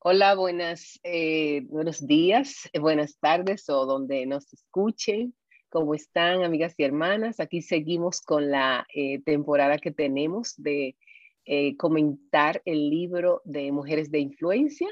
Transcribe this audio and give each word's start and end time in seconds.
Hola, 0.00 0.36
buenas, 0.36 1.00
eh, 1.02 1.62
buenos 1.66 2.06
días, 2.06 2.70
eh, 2.72 2.78
buenas 2.78 3.18
tardes 3.18 3.68
o 3.68 3.84
donde 3.84 4.26
nos 4.26 4.52
escuchen. 4.52 5.34
¿Cómo 5.70 5.92
están, 5.92 6.44
amigas 6.44 6.74
y 6.78 6.84
hermanas? 6.84 7.40
Aquí 7.40 7.62
seguimos 7.62 8.20
con 8.20 8.48
la 8.48 8.86
eh, 8.94 9.20
temporada 9.24 9.76
que 9.78 9.90
tenemos 9.90 10.54
de 10.56 10.96
comentar 11.78 12.60
el 12.66 12.90
libro 12.90 13.40
de 13.44 13.72
Mujeres 13.72 14.10
de 14.10 14.20
Influencia 14.20 14.88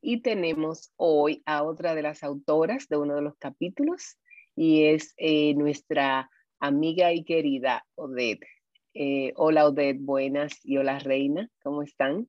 y 0.00 0.22
tenemos 0.22 0.92
hoy 0.96 1.42
a 1.44 1.64
otra 1.64 1.96
de 1.96 2.02
las 2.02 2.22
autoras 2.22 2.88
de 2.88 2.96
uno 2.96 3.16
de 3.16 3.22
los 3.22 3.36
capítulos 3.36 4.16
y 4.54 4.84
es 4.84 5.14
nuestra 5.56 6.30
amiga 6.60 7.12
y 7.12 7.24
querida 7.24 7.84
Odette. 7.96 8.46
hola 9.34 9.66
Odette, 9.66 9.98
buenas 10.00 10.60
y 10.64 10.76
hola 10.76 11.00
Reina, 11.00 11.50
¿cómo 11.60 11.82
están? 11.82 12.28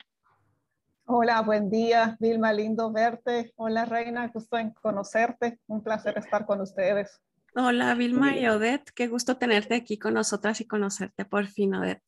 Hola, 1.11 1.41
buen 1.41 1.71
día, 1.71 2.15
Vilma, 2.19 2.53
lindo 2.53 2.91
verte. 2.91 3.51
Hola, 3.55 3.83
Reina, 3.85 4.27
gusto 4.27 4.59
en 4.59 4.69
conocerte. 4.69 5.57
Un 5.65 5.81
placer 5.81 6.15
estar 6.19 6.45
con 6.45 6.61
ustedes. 6.61 7.19
Hola, 7.55 7.95
Vilma 7.95 8.37
y 8.37 8.45
Odette, 8.45 8.91
qué 8.93 9.07
gusto 9.07 9.35
tenerte 9.35 9.73
aquí 9.73 9.97
con 9.97 10.13
nosotras 10.13 10.61
y 10.61 10.67
conocerte 10.67 11.25
por 11.25 11.47
fin, 11.47 11.73
Odette. 11.73 12.03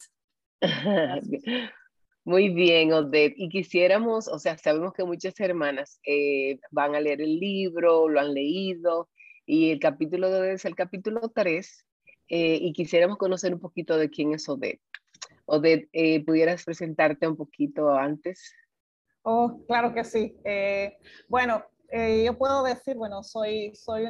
Muy 2.26 2.50
bien, 2.50 2.94
Odette. 2.94 3.34
Y 3.38 3.50
quisiéramos, 3.50 4.28
o 4.28 4.38
sea, 4.38 4.56
sabemos 4.60 4.94
que 4.94 5.04
muchas 5.04 5.34
hermanas 5.40 6.00
eh, 6.06 6.60
van 6.70 6.94
a 6.94 7.00
leer 7.00 7.24
el 7.24 7.40
libro, 7.40 8.08
lo 8.08 8.20
han 8.20 8.36
leído, 8.36 9.10
y 9.48 9.72
el 9.72 9.80
capítulo 9.80 10.30
de 10.30 10.42
Odette 10.42 10.56
es 10.58 10.66
el 10.66 10.76
capítulo 10.76 11.22
3, 11.34 11.88
eh, 12.28 12.60
y 12.62 12.72
quisiéramos 12.72 13.18
conocer 13.18 13.52
un 13.52 13.62
poquito 13.62 13.98
de 13.98 14.12
quién 14.12 14.36
es 14.36 14.48
Odette. 14.48 14.80
Odette, 15.46 15.90
eh, 15.92 16.24
¿pudieras 16.24 16.64
presentarte 16.64 17.28
un 17.28 17.36
poquito 17.36 17.96
antes? 17.96 18.54
Oh, 19.24 19.62
claro 19.68 19.94
que 19.94 20.04
sí. 20.04 20.36
Eh, 20.44 20.98
bueno, 21.28 21.64
eh, 21.90 22.24
yo 22.26 22.38
puedo 22.38 22.64
decir, 22.64 22.96
bueno, 22.96 23.22
soy, 23.24 23.74
soy 23.76 24.08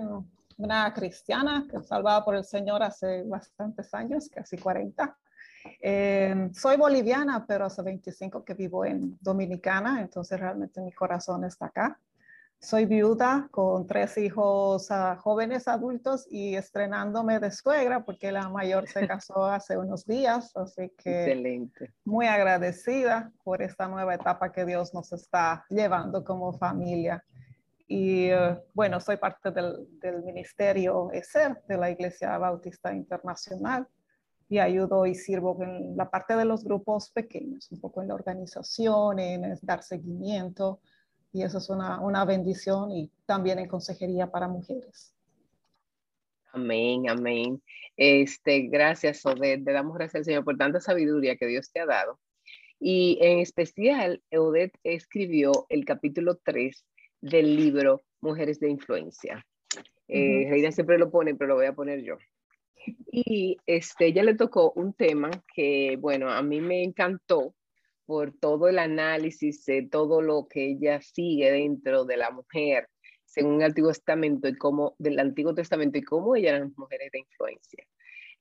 una 0.57 0.93
cristiana 0.93 1.67
salvada 1.83 2.23
por 2.23 2.35
el 2.35 2.45
Señor 2.45 2.83
hace 2.83 3.23
bastantes 3.23 3.93
años, 3.93 4.29
casi 4.29 4.57
40. 4.57 5.17
Eh, 5.81 6.49
soy 6.53 6.77
boliviana, 6.77 7.45
pero 7.45 7.65
hace 7.65 7.81
25 7.81 8.43
que 8.43 8.53
vivo 8.53 8.85
en 8.85 9.17
Dominicana, 9.21 10.01
entonces 10.01 10.39
realmente 10.39 10.81
mi 10.81 10.91
corazón 10.91 11.43
está 11.43 11.67
acá. 11.67 11.99
Soy 12.63 12.85
viuda 12.85 13.47
con 13.49 13.87
tres 13.87 14.19
hijos 14.19 14.91
ah, 14.91 15.17
jóvenes 15.19 15.67
adultos 15.67 16.27
y 16.29 16.55
estrenándome 16.55 17.39
de 17.39 17.49
suegra 17.49 18.05
porque 18.05 18.31
la 18.31 18.49
mayor 18.49 18.87
se 18.87 19.07
casó 19.07 19.45
hace 19.45 19.79
unos 19.79 20.05
días, 20.05 20.55
así 20.55 20.91
que 20.95 21.23
Excelente. 21.23 21.91
muy 22.05 22.27
agradecida 22.27 23.31
por 23.43 23.63
esta 23.63 23.87
nueva 23.87 24.13
etapa 24.13 24.51
que 24.51 24.63
Dios 24.63 24.93
nos 24.93 25.11
está 25.11 25.65
llevando 25.69 26.23
como 26.23 26.53
familia. 26.53 27.25
Y 27.87 28.27
eh, 28.27 28.59
bueno, 28.75 28.99
soy 28.99 29.17
parte 29.17 29.49
del, 29.49 29.87
del 29.99 30.21
ministerio 30.21 31.09
ESER 31.11 31.63
de 31.67 31.77
la 31.77 31.89
Iglesia 31.89 32.37
Bautista 32.37 32.93
Internacional 32.93 33.87
y 34.47 34.59
ayudo 34.59 35.07
y 35.07 35.15
sirvo 35.15 35.57
en 35.63 35.97
la 35.97 36.11
parte 36.11 36.35
de 36.35 36.45
los 36.45 36.63
grupos 36.63 37.09
pequeños, 37.09 37.71
un 37.71 37.81
poco 37.81 38.03
en 38.03 38.09
la 38.09 38.13
organización, 38.13 39.17
en 39.17 39.57
dar 39.63 39.81
seguimiento 39.81 40.79
y 41.33 41.43
eso 41.43 41.57
es 41.57 41.69
una, 41.69 41.99
una 42.01 42.25
bendición 42.25 42.91
y 42.91 43.09
también 43.25 43.59
en 43.59 43.67
consejería 43.67 44.31
para 44.31 44.47
mujeres. 44.47 45.15
Amén, 46.53 47.09
amén. 47.09 47.61
Este, 47.95 48.61
gracias, 48.63 49.25
Odette. 49.25 49.63
Le 49.63 49.71
damos 49.71 49.95
gracias 49.95 50.21
al 50.21 50.25
Señor 50.25 50.43
por 50.43 50.57
tanta 50.57 50.81
sabiduría 50.81 51.37
que 51.37 51.47
Dios 51.47 51.71
te 51.71 51.79
ha 51.79 51.85
dado. 51.85 52.19
Y 52.79 53.19
en 53.21 53.39
especial, 53.39 54.21
Odette 54.31 54.77
escribió 54.83 55.65
el 55.69 55.85
capítulo 55.85 56.39
3 56.43 56.85
del 57.21 57.55
libro 57.55 58.01
Mujeres 58.19 58.59
de 58.59 58.69
Influencia. 58.69 59.45
Eh, 60.07 60.47
Reina 60.49 60.71
siempre 60.71 60.97
lo 60.97 61.09
pone, 61.09 61.35
pero 61.35 61.49
lo 61.49 61.55
voy 61.55 61.67
a 61.67 61.73
poner 61.73 62.03
yo. 62.03 62.17
Y 63.11 63.57
este, 63.65 64.07
ella 64.07 64.23
le 64.23 64.35
tocó 64.35 64.73
un 64.75 64.93
tema 64.93 65.29
que, 65.53 65.95
bueno, 66.01 66.29
a 66.29 66.41
mí 66.41 66.59
me 66.59 66.83
encantó 66.83 67.53
por 68.05 68.33
todo 68.33 68.67
el 68.67 68.79
análisis 68.79 69.65
de 69.65 69.83
todo 69.83 70.21
lo 70.21 70.47
que 70.47 70.71
ella 70.71 71.01
sigue 71.01 71.51
dentro 71.51 72.05
de 72.05 72.17
la 72.17 72.31
mujer, 72.31 72.89
según 73.25 73.61
el 73.61 73.67
Antiguo 73.67 73.91
Testamento 73.91 74.47
y 74.47 74.57
cómo, 74.57 74.95
del 74.99 75.19
Antiguo 75.19 75.53
Testamento 75.55 75.97
y 75.97 76.03
cómo 76.03 76.35
ellas 76.35 76.55
eran 76.55 76.73
mujeres 76.75 77.11
de 77.11 77.19
influencia. 77.19 77.85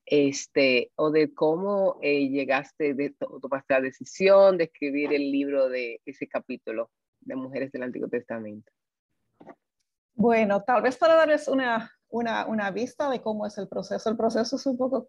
Este, 0.06 0.91
o 0.97 1.10
de 1.10 1.32
cómo 1.34 1.98
eh, 2.03 2.28
llegaste, 2.28 2.94
de, 2.94 3.15
tomaste 3.41 3.75
la 3.75 3.81
decisión 3.81 4.59
de 4.59 4.65
escribir 4.65 5.12
el 5.12 5.31
libro 5.31 5.69
de 5.69 6.00
ese 6.04 6.27
capítulo 6.27 6.91
de 7.21 7.37
mujeres 7.37 7.71
del 7.71 7.84
Antiguo 7.84 8.09
Testamento. 8.09 8.72
Bueno, 10.15 10.62
tal 10.65 10.82
vez 10.82 10.97
para 10.97 11.15
darles 11.15 11.47
una, 11.48 11.92
una, 12.09 12.47
una 12.47 12.71
vista 12.71 13.09
de 13.09 13.21
cómo 13.22 13.47
es 13.47 13.56
el 13.59 13.69
proceso. 13.69 14.10
El 14.10 14.16
proceso 14.16 14.56
es 14.56 14.66
un 14.66 14.77
poco 14.77 15.09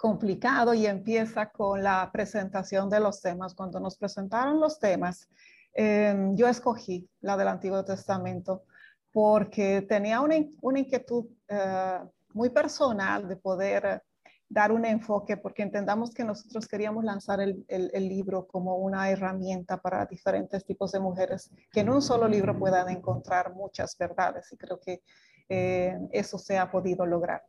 complicado 0.00 0.72
y 0.72 0.86
empieza 0.86 1.50
con 1.50 1.82
la 1.82 2.08
presentación 2.10 2.88
de 2.88 3.00
los 3.00 3.20
temas. 3.20 3.54
Cuando 3.54 3.78
nos 3.78 3.98
presentaron 3.98 4.58
los 4.58 4.78
temas, 4.78 5.28
em, 5.74 6.34
yo 6.34 6.48
escogí 6.48 7.06
la 7.20 7.36
del 7.36 7.48
Antiguo 7.48 7.84
Testamento 7.84 8.64
porque 9.12 9.82
tenía 9.82 10.22
una, 10.22 10.36
una 10.62 10.78
inquietud 10.78 11.26
eh, 11.48 11.98
muy 12.32 12.48
personal 12.48 13.28
de 13.28 13.36
poder 13.36 14.02
dar 14.48 14.72
un 14.72 14.86
enfoque, 14.86 15.36
porque 15.36 15.62
entendamos 15.62 16.14
que 16.14 16.24
nosotros 16.24 16.66
queríamos 16.66 17.04
lanzar 17.04 17.40
el, 17.40 17.64
el, 17.68 18.08
libro 18.08 18.46
como 18.46 18.76
una 18.76 19.10
herramienta 19.10 19.76
para 19.76 20.06
diferentes 20.06 20.64
tipos 20.64 20.92
de 20.92 21.00
mujeres, 21.00 21.50
que 21.70 21.80
en 21.80 21.90
un 21.90 22.00
solo 22.00 22.26
libro 22.26 22.58
puedan 22.58 22.88
encontrar 22.88 23.54
muchas 23.54 23.96
verdades, 23.98 24.50
y 24.50 24.56
creo 24.56 24.80
que 24.80 25.02
eh, 25.48 25.96
eso 26.10 26.38
se 26.38 26.58
ha 26.58 26.70
podido 26.70 27.04
lograr. 27.06 27.42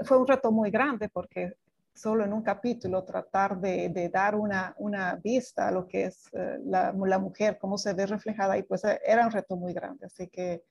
Fue 0.00 0.18
un 0.18 0.26
reto 0.26 0.52
muy 0.52 0.70
grande 0.70 1.08
porque 1.08 1.54
solo 1.98 2.24
en 2.24 2.32
un 2.32 2.42
capítulo 2.42 3.04
tratar 3.04 3.58
de, 3.60 4.10
dar 4.12 4.36
una, 4.36 4.74
una, 4.78 5.16
vista 5.16 5.68
a 5.68 5.72
lo 5.72 5.86
que 5.86 6.04
es 6.04 6.28
eh, 6.32 6.58
la, 6.64 6.92
mujer, 7.18 7.58
cómo 7.58 7.76
se 7.76 7.92
ve 7.92 8.06
reflejada, 8.06 8.56
y 8.56 8.62
pues 8.62 8.84
eh, 8.84 9.00
era 9.04 9.26
un 9.26 9.32
reto 9.32 9.56
muy 9.56 9.72
grande. 9.72 10.06
Así 10.06 10.28
que 10.28 10.62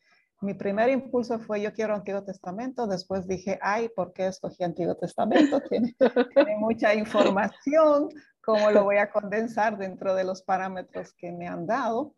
mi 0.42 0.54
primer 0.54 0.90
impulso 0.90 1.40
fue 1.40 1.62
yo 1.62 1.74
quiero 1.74 1.96
Antiguo 1.96 2.24
Testamento, 2.24 2.88
después 2.88 3.28
dije, 3.28 3.60
ay, 3.62 3.90
¿por 3.90 4.14
qué 4.14 4.28
escogí 4.28 4.64
Antiguo 4.64 4.96
Testamento? 4.96 5.60
Tiene, 5.70 5.96
tiene 6.34 6.58
mucha 6.58 6.94
información, 6.94 8.10
¿cómo 8.42 8.72
lo 8.72 8.84
voy 8.84 8.98
a 8.98 9.10
condensar 9.10 9.78
dentro 9.78 10.16
de 10.16 10.24
los 10.24 10.42
parámetros 10.44 11.14
que 11.14 11.32
me 11.32 11.48
han 11.48 11.66
dado? 11.66 12.14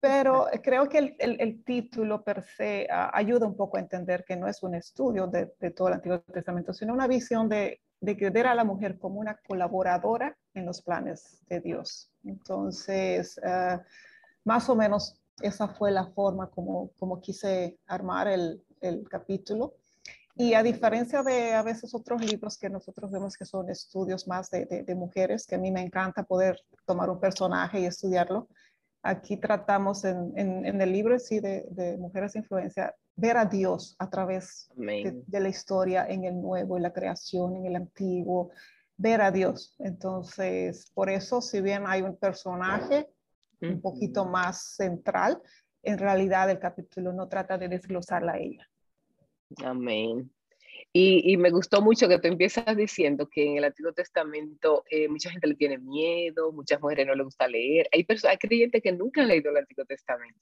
Pero 0.00 0.46
creo 0.62 0.88
que 0.88 0.98
el, 0.98 1.16
el, 1.18 1.62
título 1.62 2.24
per 2.24 2.42
se 2.42 2.88
uh, 2.90 3.10
ayuda 3.12 3.46
un 3.46 3.54
poco 3.54 3.76
a 3.76 3.80
entender 3.80 4.24
que 4.24 4.34
no 4.34 4.48
es 4.48 4.62
un 4.62 4.74
estudio 4.74 5.26
de, 5.26 5.52
de, 5.60 5.70
todo 5.72 5.88
el 5.88 5.94
Antiguo 5.94 6.20
Testamento, 6.20 6.72
sino 6.72 6.94
una 6.94 7.06
visión 7.06 7.50
de 7.50 7.82
de 8.00 8.30
ver 8.30 8.46
a 8.46 8.54
la 8.54 8.64
mujer 8.64 8.98
como 8.98 9.20
una 9.20 9.36
colaboradora 9.36 10.36
en 10.54 10.66
los 10.66 10.80
planes 10.82 11.38
de 11.48 11.60
Dios. 11.60 12.10
Entonces, 12.24 13.38
eh, 13.44 13.78
más 14.44 14.68
o 14.68 14.74
menos 14.74 15.20
esa 15.42 15.68
fue 15.68 15.90
la 15.90 16.06
forma 16.06 16.50
como, 16.50 16.90
como 16.98 17.20
quise 17.20 17.78
armar 17.86 18.28
el, 18.28 18.62
el, 18.80 19.08
capítulo. 19.08 19.74
Y 20.34 20.54
a 20.54 20.62
diferencia 20.62 21.22
de 21.22 21.54
a 21.54 21.62
veces 21.62 21.94
otros 21.94 22.24
libros 22.24 22.56
que 22.56 22.70
nosotros 22.70 23.10
vemos 23.10 23.36
que 23.36 23.44
son 23.44 23.68
estudios 23.68 24.26
más 24.26 24.50
de, 24.50 24.64
de, 24.64 24.94
mujeres, 24.94 25.46
que 25.46 25.56
a 25.56 25.58
mí 25.58 25.70
me 25.70 25.82
encanta 25.82 26.22
poder 26.22 26.58
tomar 26.86 27.10
un 27.10 27.20
personaje 27.20 27.80
y 27.80 27.86
estudiarlo, 27.86 28.48
aquí 29.02 29.36
tratamos 29.36 30.04
en, 30.04 30.32
en, 30.36 30.64
en 30.64 30.80
el 30.80 30.92
libro 30.92 31.18
sí 31.18 31.40
de, 31.40 31.66
de 31.70 31.98
Mujeres 31.98 32.32
de 32.32 32.38
Influencia 32.40 32.94
ver 33.20 33.36
a 33.36 33.44
Dios 33.44 33.94
a 33.98 34.08
través 34.08 34.70
de, 34.76 35.40
la 35.40 35.48
historia 35.48 36.06
en 36.08 36.24
el 36.24 36.40
nuevo, 36.40 36.76
en 36.76 36.82
la 36.82 36.92
creación, 36.92 37.56
en 37.56 37.66
el 37.66 37.76
antiguo, 37.76 38.50
ver 38.96 39.20
a 39.20 39.30
Dios. 39.30 39.74
Entonces, 39.78 40.90
por 40.94 41.10
eso, 41.10 41.40
si 41.40 41.60
bien 41.60 41.84
hay 41.86 42.02
un 42.02 42.16
personaje 42.16 43.08
un 43.60 43.80
poquito 43.80 44.24
más 44.24 44.74
central, 44.76 45.40
en 45.82 45.98
realidad 45.98 46.50
el 46.50 46.58
capítulo 46.58 47.12
no 47.12 47.28
trata 47.28 47.58
de 47.58 47.68
desglosarla 47.68 48.32
a 48.32 48.38
ella. 48.38 48.68
Amén. 49.62 50.30
Y, 50.92 51.32
y, 51.32 51.36
me 51.36 51.50
gustó 51.50 51.82
mucho 51.82 52.08
que 52.08 52.18
tú 52.18 52.26
empiezas 52.26 52.76
diciendo 52.76 53.28
que 53.28 53.46
en 53.46 53.58
el 53.58 53.64
Antiguo 53.64 53.92
Testamento 53.92 54.82
eh, 54.90 55.08
mucha 55.08 55.30
gente 55.30 55.46
le 55.46 55.54
tiene 55.54 55.78
miedo, 55.78 56.50
muchas 56.52 56.80
mujeres 56.80 57.06
no 57.06 57.14
les 57.14 57.24
gusta 57.24 57.46
leer. 57.46 57.88
Hay, 57.92 58.04
hay 58.28 58.38
creyentes 58.38 58.82
que 58.82 58.92
nunca 58.92 59.20
han 59.20 59.28
leído 59.28 59.50
el 59.50 59.58
Antiguo 59.58 59.84
Testamento. 59.84 60.40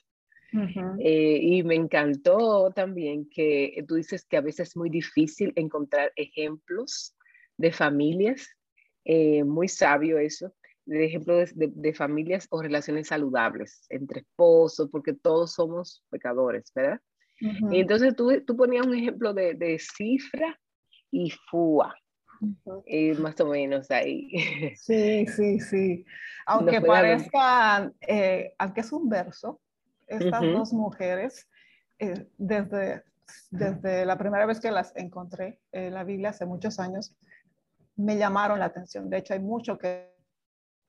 Eh, 0.99 1.41
y 1.43 1.63
me 1.63 1.75
encantó 1.75 2.71
también 2.71 3.29
que 3.29 3.85
tú 3.87 3.97
dices 3.97 4.25
que 4.25 4.39
a 4.39 4.41
veces 4.41 4.71
es 4.71 4.77
muy 4.77 4.89
difícil 4.89 5.53
encontrar 5.57 6.13
ejemplos 6.17 7.15
de 7.59 7.73
familias, 7.73 8.49
eh, 9.05 9.45
muy 9.45 9.69
sabio 9.69 10.19
eso, 10.19 10.55
de 10.87 11.05
ejemplos 11.05 11.55
de, 11.55 11.71
de, 11.75 11.93
familias 11.93 12.47
o 12.51 12.63
relaciones 12.63 13.09
saludables 13.09 13.85
entre 13.91 14.21
esposos, 14.21 14.89
porque 14.91 15.13
todos 15.13 15.53
somos 15.53 16.03
pecadores, 16.11 16.73
¿verdad? 16.75 17.01
Y 17.41 17.81
entonces 17.81 18.17
tú, 18.17 18.43
tú 18.45 18.57
ponías 18.57 18.87
un 18.87 18.95
ejemplo 18.95 19.33
de, 19.33 19.55
de 19.55 19.79
cifra 19.79 20.59
y 21.11 21.31
fua. 21.31 21.95
y 22.87 23.13
más 23.13 23.41
o 23.41 23.47
menos 23.47 23.91
ahí. 23.91 24.31
Sí, 24.77 25.27
sí, 25.27 25.61
sí. 25.61 26.05
Aunque 26.47 26.81
parezca, 26.81 27.93
eh, 28.01 28.55
aunque 28.59 28.81
es 28.81 28.91
un 28.91 29.07
verso, 29.09 29.61
estas 30.09 30.43
dos 30.43 30.73
mujeres, 30.73 31.49
eh, 31.99 32.27
desde, 32.37 33.05
desde 33.51 34.07
la 34.07 34.17
primera 34.17 34.47
vez 34.47 34.61
que 34.61 34.71
las 34.71 34.95
encontré 34.97 35.61
en 35.73 35.95
la 35.95 36.05
Biblia 36.05 36.31
hace 36.31 36.47
muchos 36.47 36.79
años, 36.79 37.15
me 37.97 38.17
llamaron 38.17 38.59
la 38.59 38.67
atención. 38.67 39.11
De 39.11 39.19
hecho, 39.19 39.35
hay 39.35 39.41
mucho 39.41 39.77
que, 39.77 40.15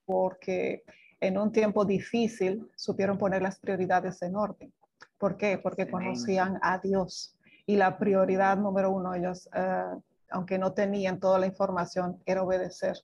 porque 0.05 0.83
en 1.19 1.37
un 1.37 1.51
tiempo 1.51 1.85
difícil 1.85 2.69
supieron 2.75 3.17
poner 3.17 3.41
las 3.41 3.59
prioridades 3.59 4.21
en 4.21 4.35
orden. 4.35 4.73
¿Por 5.17 5.35
qué? 5.37 5.57
Porque 5.57 5.89
conocían 5.89 6.59
a 6.61 6.77
Dios. 6.79 7.35
Y 7.65 7.75
la 7.75 7.97
prioridad 7.97 8.57
número 8.57 8.91
uno, 8.91 9.13
ellos, 9.13 9.49
eh, 9.53 9.83
aunque 10.29 10.57
no 10.57 10.73
tenían 10.73 11.19
toda 11.19 11.39
la 11.39 11.47
información, 11.47 12.21
era 12.25 12.43
obedecer, 12.43 12.95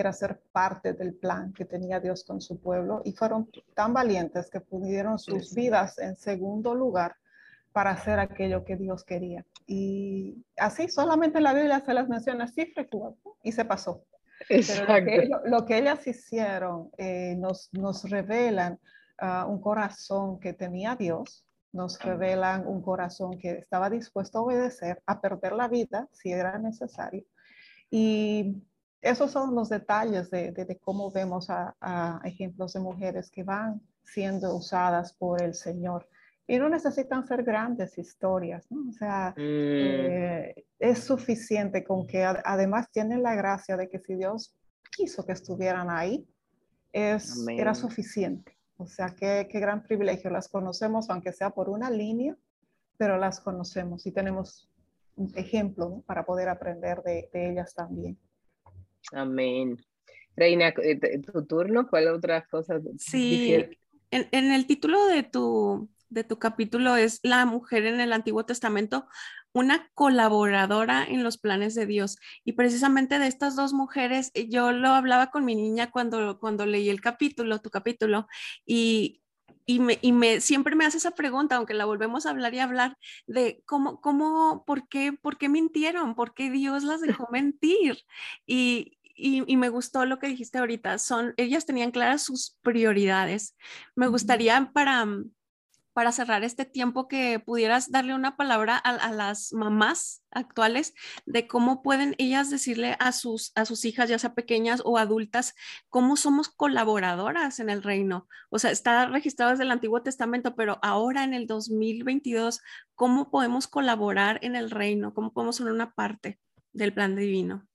era 0.00 0.12
ser 0.12 0.40
parte 0.52 0.92
del 0.92 1.14
plan 1.14 1.52
que 1.52 1.64
tenía 1.64 1.98
Dios 2.00 2.24
con 2.24 2.40
su 2.40 2.60
pueblo. 2.60 3.02
Y 3.04 3.12
fueron 3.12 3.50
tan 3.74 3.92
valientes 3.92 4.48
que 4.48 4.60
pudieron 4.60 5.18
sus 5.18 5.54
vidas 5.54 5.98
en 5.98 6.16
segundo 6.16 6.74
lugar 6.74 7.16
para 7.72 7.90
hacer 7.90 8.18
aquello 8.18 8.64
que 8.64 8.76
Dios 8.76 9.04
quería. 9.04 9.44
Y 9.66 10.44
así 10.56 10.88
solamente 10.88 11.40
la 11.40 11.52
Biblia 11.52 11.82
se 11.84 11.94
las 11.94 12.08
menciona 12.08 12.44
así 12.44 12.72
y 13.42 13.52
se 13.52 13.64
pasó. 13.64 14.04
Pero 14.48 15.40
lo 15.44 15.66
que, 15.66 15.78
ellas 15.78 16.06
hicieron 16.06 16.90
eh, 16.96 17.34
nos, 17.36 17.68
nos 17.72 18.08
revelan 18.08 18.78
ah, 19.18 19.46
un 19.46 19.60
corazón 19.60 20.38
que 20.38 20.52
tenía 20.52 20.94
Dios, 20.94 21.44
nos 21.72 22.00
revelan 22.00 22.66
un 22.66 22.82
corazón 22.82 23.36
que 23.38 23.50
estaba 23.50 23.90
dispuesto 23.90 24.38
a 24.38 24.42
obedecer, 24.42 25.02
a 25.06 25.20
perder 25.20 25.52
la 25.52 25.68
vida 25.68 26.08
si 26.12 26.32
era 26.32 26.56
necesario. 26.58 27.24
Y 27.90 28.62
esos 29.00 29.30
son 29.30 29.54
los 29.54 29.68
detalles 29.68 30.30
de, 30.30 30.52
de, 30.52 30.78
cómo 30.78 31.10
vemos 31.10 31.50
a, 31.50 31.76
a, 31.80 32.20
ejemplos 32.24 32.72
de 32.72 32.80
mujeres 32.80 33.30
que 33.30 33.42
van 33.42 33.80
siendo 34.02 34.56
usadas 34.56 35.12
por 35.12 35.42
el 35.42 35.54
Señor. 35.54 36.08
Y 36.46 36.58
no 36.58 36.68
necesitan 36.68 37.26
ser 37.26 37.42
grandes 37.42 37.98
historias, 37.98 38.66
¿no? 38.70 38.88
O 38.88 38.92
sea, 38.92 39.34
mm. 39.36 39.40
eh, 39.40 40.64
es 40.78 41.00
suficiente 41.00 41.84
con 41.84 42.06
que 42.06 42.24
además 42.24 42.90
tienen 42.90 43.22
la 43.22 43.34
gracia 43.34 43.76
de 43.76 43.88
que 43.88 43.98
si 43.98 44.14
Dios 44.14 44.54
quiso 44.90 45.26
que 45.26 45.32
estuvieran 45.32 45.90
ahí, 45.90 46.26
es, 46.92 47.46
era 47.48 47.74
suficiente. 47.74 48.56
O 48.78 48.86
sea, 48.86 49.14
qué, 49.14 49.46
qué, 49.50 49.60
gran 49.60 49.82
privilegio. 49.82 50.30
Las 50.30 50.48
conocemos, 50.48 51.10
aunque 51.10 51.32
sea 51.32 51.50
por 51.50 51.68
una 51.68 51.90
línea, 51.90 52.36
pero 52.96 53.18
las 53.18 53.40
conocemos 53.40 54.06
y 54.06 54.12
tenemos 54.12 54.70
un 55.16 55.32
ejemplo 55.36 56.02
para 56.06 56.24
poder 56.24 56.48
aprender 56.48 57.02
de, 57.02 57.28
de, 57.32 57.50
ellas 57.50 57.74
también. 57.74 58.18
Amén. 59.12 59.78
Reina, 60.36 60.68
eh, 60.68 61.20
tu 61.20 61.44
turno, 61.46 61.88
¿cuál 61.88 62.08
otra 62.08 62.46
cosa? 62.46 62.80
Sí, 62.98 63.54
en, 64.10 64.28
en, 64.30 64.52
el 64.52 64.66
título 64.66 65.06
de 65.06 65.22
tu, 65.22 65.90
de 66.08 66.24
tu 66.24 66.38
capítulo 66.38 66.96
es 66.96 67.20
la 67.22 67.44
mujer 67.44 67.86
en 67.86 68.00
el 68.00 68.12
Antiguo 68.12 68.44
Testamento, 68.44 69.06
una 69.52 69.90
colaboradora 69.94 71.04
en 71.04 71.24
los 71.24 71.38
planes 71.38 71.74
de 71.74 71.86
Dios. 71.86 72.18
Y 72.44 72.52
precisamente 72.52 73.18
de 73.18 73.26
estas 73.26 73.56
dos 73.56 73.72
mujeres, 73.72 74.30
eh, 74.34 74.48
yo 74.48 74.72
lo 74.72 74.90
hablaba 74.90 75.30
con 75.30 75.44
mi 75.44 75.54
niña 75.54 75.90
cuando, 75.90 76.38
cuando 76.38 76.66
leí 76.66 76.88
el 76.88 77.00
capítulo, 77.00 77.60
tu 77.60 77.70
capítulo, 77.70 78.28
y, 78.64 79.22
y, 79.66 79.80
me, 79.80 79.98
y 80.00 80.12
me, 80.12 80.40
siempre 80.40 80.76
me 80.76 80.86
hace 80.86 80.98
esa 80.98 81.10
pregunta, 81.10 81.56
aunque 81.56 81.74
la 81.74 81.84
volvemos 81.84 82.24
a 82.24 82.30
hablar 82.30 82.54
y 82.54 82.60
hablar, 82.60 82.96
de 83.26 83.62
cómo, 83.66 84.00
cómo, 84.00 84.64
por 84.66 84.88
qué, 84.88 85.12
por 85.12 85.36
qué 85.36 85.48
mintieron, 85.48 86.14
por 86.14 86.34
qué 86.34 86.50
Dios 86.50 86.84
las 86.84 87.00
dejó 87.00 87.28
mentir. 87.32 87.98
Y, 88.46 88.97
y, 89.18 89.44
y, 89.46 89.56
me 89.56 89.68
gustó 89.68 90.06
lo 90.06 90.18
que 90.18 90.28
dijiste 90.28 90.58
ahorita, 90.58 90.98
son, 90.98 91.34
ellas 91.36 91.66
tenían 91.66 91.90
claras 91.90 92.22
sus 92.22 92.56
prioridades. 92.62 93.56
Me 93.96 94.06
gustaría 94.06 94.70
para, 94.72 95.06
para 95.98 96.12
cerrar 96.12 96.44
este 96.44 96.64
tiempo 96.64 97.08
que 97.08 97.40
pudieras 97.40 97.90
darle 97.90 98.14
una 98.14 98.36
palabra 98.36 98.76
a, 98.76 99.10
las 99.10 99.52
mamás 99.52 100.22
actuales 100.30 100.94
de 101.26 101.48
cómo 101.48 101.82
pueden 101.82 102.14
ellas 102.18 102.50
decirle 102.50 102.96
a 103.00 103.10
sus, 103.10 103.50
a 103.56 103.64
sus 103.64 103.84
hijas, 103.84 104.08
ya 104.08 104.16
sea 104.20 104.32
pequeñas 104.36 104.80
o 104.84 104.96
adultas, 104.96 105.56
cómo 105.88 106.16
somos 106.16 106.50
colaboradoras 106.50 107.58
en 107.58 107.68
el 107.68 107.82
reino. 107.82 108.28
O 108.48 108.60
sea, 108.60 108.70
está 108.70 109.06
registrado 109.06 109.50
desde 109.50 109.64
el 109.64 109.72
Antiguo 109.72 110.00
Testamento, 110.00 110.54
pero 110.54 110.78
ahora 110.82 111.24
en 111.24 111.34
el 111.34 111.48
2022, 111.48 112.60
¿cómo 112.94 113.28
podemos 113.28 113.66
colaborar 113.66 114.38
en 114.42 114.54
el 114.54 114.70
reino? 114.70 115.12
¿Cómo 115.14 115.32
podemos 115.32 115.56
ser 115.56 115.66
una 115.66 115.94
parte 115.94 116.38
del 116.72 116.94
plan 116.94 117.16
divino? 117.16 117.67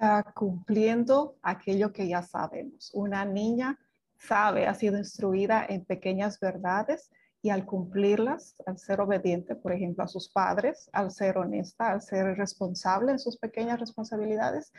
Uh, 0.00 0.28
cumpliendo 0.34 1.36
aquello 1.40 1.92
que 1.92 2.08
ya 2.08 2.22
sabemos. 2.22 2.90
Una 2.94 3.24
niña 3.24 3.78
sabe, 4.18 4.66
ha 4.66 4.74
sido 4.74 4.98
instruida 4.98 5.64
en 5.68 5.84
pequeñas 5.84 6.40
verdades 6.40 7.10
y 7.42 7.50
al 7.50 7.64
cumplirlas, 7.64 8.56
al 8.66 8.78
ser 8.78 9.00
obediente, 9.00 9.54
por 9.54 9.72
ejemplo, 9.72 10.02
a 10.02 10.08
sus 10.08 10.28
padres, 10.28 10.90
al 10.92 11.12
ser 11.12 11.38
honesta, 11.38 11.92
al 11.92 12.02
ser 12.02 12.36
responsable 12.36 13.12
en 13.12 13.18
sus 13.20 13.36
pequeñas 13.36 13.78
responsabilidades, 13.78 14.72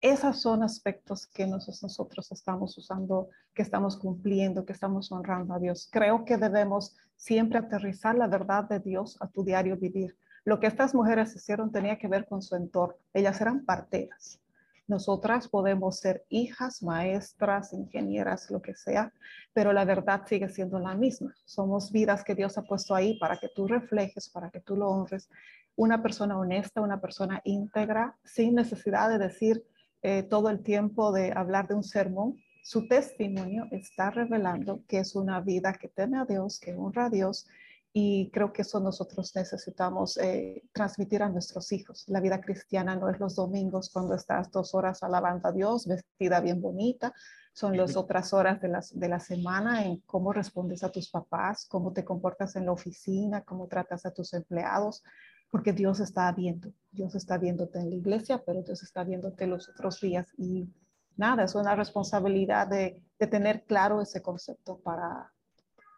esos 0.00 0.40
son 0.40 0.62
aspectos 0.62 1.26
que 1.26 1.46
nosotros 1.46 2.32
estamos 2.32 2.76
usando, 2.78 3.28
que 3.54 3.62
estamos 3.62 3.98
cumpliendo, 3.98 4.64
que 4.64 4.72
estamos 4.72 5.12
honrando 5.12 5.52
a 5.54 5.58
Dios. 5.58 5.88
Creo 5.92 6.24
que 6.24 6.38
debemos 6.38 6.96
siempre 7.16 7.58
aterrizar 7.58 8.16
la 8.16 8.26
verdad 8.26 8.64
de 8.64 8.80
Dios 8.80 9.18
a 9.20 9.28
tu 9.28 9.44
diario 9.44 9.76
vivir. 9.76 10.16
Lo 10.44 10.58
que 10.58 10.66
estas 10.66 10.94
mujeres 10.94 11.34
hicieron 11.34 11.70
tenía 11.70 11.98
que 11.98 12.08
ver 12.08 12.26
con 12.26 12.42
su 12.42 12.56
entorno. 12.56 12.96
Ellas 13.12 13.40
eran 13.40 13.64
parteras. 13.64 14.40
Nosotras 14.90 15.46
podemos 15.46 16.00
ser 16.00 16.24
hijas, 16.30 16.82
maestras, 16.82 17.72
ingenieras, 17.72 18.50
lo 18.50 18.60
que 18.60 18.74
sea, 18.74 19.12
pero 19.52 19.72
la 19.72 19.84
verdad 19.84 20.22
sigue 20.26 20.48
siendo 20.48 20.80
la 20.80 20.96
misma. 20.96 21.32
Somos 21.44 21.92
vidas 21.92 22.24
que 22.24 22.34
Dios 22.34 22.58
ha 22.58 22.62
puesto 22.62 22.96
ahí 22.96 23.16
para 23.20 23.36
que 23.36 23.48
tú 23.54 23.68
reflejes, 23.68 24.28
para 24.28 24.50
que 24.50 24.58
tú 24.58 24.74
lo 24.74 24.88
honres. 24.88 25.30
Una 25.76 26.02
persona 26.02 26.36
honesta, 26.36 26.80
una 26.80 27.00
persona 27.00 27.40
íntegra, 27.44 28.16
sin 28.24 28.56
necesidad 28.56 29.08
de 29.10 29.18
decir 29.18 29.64
eh, 30.02 30.24
todo 30.24 30.48
el 30.50 30.60
tiempo 30.60 31.12
de 31.12 31.32
hablar 31.36 31.68
de 31.68 31.74
un 31.74 31.84
sermón. 31.84 32.42
Su 32.64 32.88
testimonio 32.88 33.66
está 33.70 34.10
revelando 34.10 34.82
que 34.88 34.98
es 34.98 35.14
una 35.14 35.40
vida 35.40 35.72
que 35.74 35.86
teme 35.86 36.18
a 36.18 36.24
Dios, 36.24 36.58
que 36.58 36.74
honra 36.74 37.04
a 37.04 37.10
Dios 37.10 37.46
y 37.92 38.30
creo 38.30 38.52
que 38.52 38.62
eso 38.62 38.78
nosotros 38.78 39.32
necesitamos 39.34 40.16
eh, 40.18 40.62
transmitir 40.72 41.22
a 41.22 41.28
nuestros 41.28 41.72
hijos. 41.72 42.04
La 42.06 42.20
vida 42.20 42.40
cristiana 42.40 42.94
no 42.94 43.08
es 43.08 43.18
los 43.18 43.34
domingos 43.34 43.90
cuando 43.90 44.14
estás 44.14 44.50
dos 44.52 44.74
horas 44.74 45.02
alabando 45.02 45.48
a 45.48 45.52
Dios, 45.52 45.88
vestida 45.88 46.40
bien 46.40 46.60
bonita. 46.60 47.12
Son 47.52 47.76
las 47.76 47.96
otras 47.96 48.32
horas 48.32 48.60
de, 48.60 48.68
las, 48.68 48.96
de 48.96 49.08
la 49.08 49.18
semana 49.18 49.84
en 49.84 49.98
cómo 50.06 50.32
respondes 50.32 50.84
a 50.84 50.92
tus 50.92 51.10
papás, 51.10 51.66
cómo 51.68 51.92
te 51.92 52.04
comportas 52.04 52.54
en 52.54 52.66
la 52.66 52.72
oficina, 52.72 53.42
cómo 53.42 53.66
tratas 53.66 54.06
a 54.06 54.12
tus 54.12 54.34
empleados, 54.34 55.02
porque 55.50 55.72
Dios 55.72 55.98
está 55.98 56.30
viendo. 56.30 56.72
Dios 56.92 57.16
está 57.16 57.38
viéndote 57.38 57.80
en 57.80 57.90
la 57.90 57.96
iglesia, 57.96 58.40
pero 58.46 58.62
Dios 58.62 58.84
está 58.84 59.02
viéndote 59.02 59.48
los 59.48 59.68
otros 59.68 60.00
días. 60.00 60.28
Y 60.38 60.72
nada, 61.16 61.42
es 61.42 61.56
una 61.56 61.74
responsabilidad 61.74 62.68
de, 62.68 63.02
de 63.18 63.26
tener 63.26 63.64
claro 63.64 64.00
ese 64.00 64.22
concepto 64.22 64.78
para, 64.78 65.32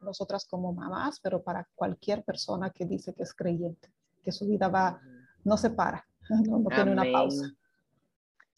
nosotras 0.03 0.47
como 0.47 0.73
mamás, 0.73 1.21
pero 1.21 1.43
para 1.43 1.69
cualquier 1.75 2.23
persona 2.25 2.71
que 2.71 2.87
dice 2.87 3.15
que 3.15 3.23
es 3.23 3.35
creyente, 3.35 3.89
que 4.23 4.33
su 4.33 4.47
vida 4.47 4.69
va, 4.69 5.01
no 5.45 5.57
se 5.57 5.71
para, 5.71 6.07
no, 6.49 6.65
tiene 6.69 6.93
una 6.93 7.11
pausa. 7.11 7.53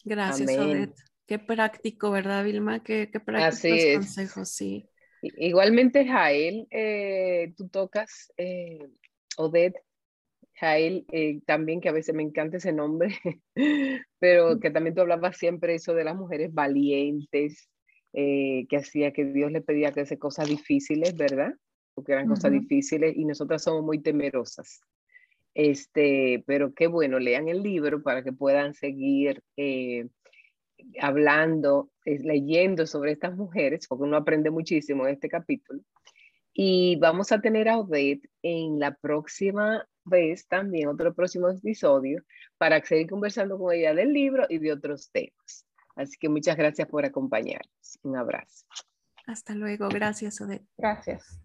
Gracias, 0.04 0.58
Odette. 0.58 0.98
Qué 1.26 1.38
práctico, 1.38 2.10
¿verdad, 2.10 2.44
Vilma? 2.44 2.82
Qué, 2.82 3.10
qué 3.10 3.18
prácticos 3.18 3.94
consejos, 3.94 4.48
sí. 4.50 4.88
Igualmente, 5.22 6.06
Jael, 6.06 6.66
eh, 6.70 7.54
tú 7.56 7.68
tocas, 7.68 8.30
eh, 8.36 8.90
Odette, 9.38 9.80
Jael, 10.54 11.06
eh, 11.12 11.40
también, 11.46 11.80
que 11.80 11.88
a 11.88 11.92
veces 11.92 12.14
me 12.14 12.22
encanta 12.22 12.58
ese 12.58 12.72
nombre, 12.72 13.16
pero 14.18 14.60
que 14.60 14.70
también 14.70 14.94
tú 14.94 15.00
hablabas 15.00 15.36
siempre 15.36 15.74
eso 15.74 15.94
de 15.94 16.04
las 16.04 16.14
mujeres 16.14 16.52
valientes, 16.52 17.68
eh, 18.16 18.66
que 18.68 18.76
hacía 18.76 19.12
que 19.12 19.24
Dios 19.24 19.50
le 19.50 19.60
pedía 19.60 19.90
que 19.90 20.02
hace 20.02 20.18
cosas 20.18 20.48
difíciles, 20.48 21.16
¿verdad? 21.16 21.52
Porque 21.94 22.12
eran 22.12 22.28
cosas 22.28 22.52
difíciles 22.52 23.16
y 23.16 23.24
nosotras 23.24 23.64
somos 23.64 23.82
muy 23.82 24.00
temerosas. 24.00 24.80
Este, 25.52 26.44
pero 26.46 26.74
qué 26.74 26.86
bueno, 26.86 27.18
lean 27.18 27.48
el 27.48 27.62
libro 27.62 28.02
para 28.04 28.22
que 28.22 28.32
puedan 28.32 28.74
seguir 28.74 29.42
eh, 29.56 30.06
hablando, 31.00 31.90
eh, 32.04 32.20
leyendo 32.20 32.86
sobre 32.86 33.10
estas 33.10 33.36
mujeres, 33.36 33.88
porque 33.88 34.04
uno 34.04 34.16
aprende 34.16 34.50
muchísimo 34.50 35.06
en 35.06 35.14
este 35.14 35.28
capítulo. 35.28 35.80
Y 36.52 36.94
vamos 37.00 37.32
a 37.32 37.40
tener 37.40 37.68
a 37.68 37.78
Odette 37.78 38.30
en 38.42 38.78
la 38.78 38.94
próxima 38.94 39.84
vez, 40.04 40.46
también 40.46 40.86
otro 40.86 41.12
próximo 41.14 41.48
episodio, 41.48 42.22
para 42.58 42.80
seguir 42.84 43.08
conversando 43.08 43.58
con 43.58 43.74
ella 43.74 43.92
del 43.92 44.12
libro 44.12 44.46
y 44.48 44.58
de 44.58 44.72
otros 44.72 45.10
temas. 45.10 45.63
Así 45.96 46.16
que 46.18 46.28
muchas 46.28 46.56
gracias 46.56 46.88
por 46.88 47.04
acompañarnos. 47.04 47.98
Un 48.02 48.16
abrazo. 48.16 48.66
Hasta 49.26 49.54
luego. 49.54 49.88
Gracias, 49.88 50.40
Odette. 50.40 50.66
Gracias. 50.76 51.40